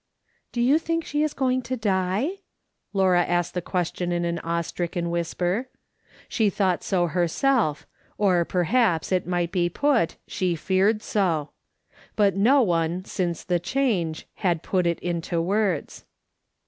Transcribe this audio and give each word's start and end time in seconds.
"Do 0.51 0.61
you 0.61 0.79
think 0.79 1.05
she 1.05 1.21
is 1.21 1.35
going 1.35 1.61
to 1.61 1.77
die?" 1.77 2.29
J.aura 2.95 3.23
asked 3.23 3.53
the 3.53 3.61
question 3.61 4.11
in 4.11 4.25
an 4.25 4.39
awe 4.39 4.61
stricken 4.61 5.11
whisper. 5.11 5.69
She 6.27 6.49
thought 6.49 6.83
so 6.83 7.05
herself, 7.05 7.85
or, 8.17 8.43
perhaps 8.43 9.11
it 9.11 9.27
might 9.27 9.51
be 9.51 9.69
put, 9.69 10.15
she 10.27 10.55
feared 10.55 11.03
so; 11.03 11.51
but 12.15 12.35
no 12.35 12.63
one, 12.63 13.05
since 13.05 13.43
the 13.43 13.59
change, 13.59 14.25
had 14.37 14.63
put 14.63 14.87
it 14.87 14.97
into 15.01 15.39
words. 15.39 16.03